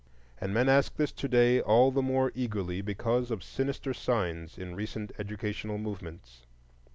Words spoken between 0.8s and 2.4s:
this to day all the more